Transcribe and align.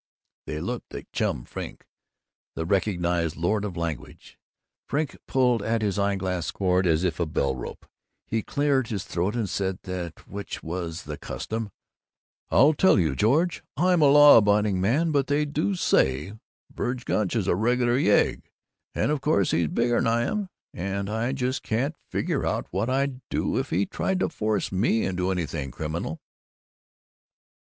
They 0.47 0.59
looked 0.59 0.95
at 0.95 1.11
Chum 1.11 1.45
Frink, 1.45 1.85
the 2.55 2.65
recognized 2.65 3.35
lord 3.35 3.63
of 3.63 3.77
language. 3.77 4.39
Frink 4.87 5.15
pulled 5.27 5.61
at 5.61 5.83
his 5.83 5.99
eye 5.99 6.15
glass 6.15 6.49
cord 6.49 6.87
as 6.87 7.05
at 7.05 7.19
a 7.19 7.27
bell 7.27 7.55
rope, 7.55 7.85
he 8.25 8.41
cleared 8.41 8.87
his 8.87 9.03
throat 9.03 9.35
and 9.35 9.47
said 9.47 9.77
that 9.83 10.27
which 10.27 10.63
was 10.63 11.03
the 11.03 11.19
custom: 11.19 11.69
"I'll 12.49 12.73
tell 12.73 12.97
you, 12.97 13.15
George: 13.15 13.63
I'm 13.77 14.01
a 14.01 14.07
law 14.09 14.39
abiding 14.39 14.81
man, 14.81 15.11
but 15.11 15.27
they 15.27 15.45
do 15.45 15.75
say 15.75 16.33
Verg 16.73 17.05
Gunch 17.05 17.35
is 17.35 17.47
a 17.47 17.53
regular 17.53 17.99
yegg, 17.99 18.45
and 18.95 19.11
of 19.11 19.21
course 19.21 19.51
he's 19.51 19.67
bigger 19.67 19.97
'n 19.97 20.07
I 20.07 20.23
am, 20.23 20.49
and 20.73 21.11
I 21.11 21.31
just 21.31 21.61
can't 21.61 21.95
figure 22.09 22.43
out 22.43 22.65
what 22.71 22.89
I'd 22.89 23.21
do 23.29 23.59
if 23.59 23.69
he 23.69 23.85
tried 23.85 24.19
to 24.21 24.29
force 24.29 24.71
me 24.71 25.05
into 25.05 25.29
anything 25.29 25.69
criminal!" 25.69 26.19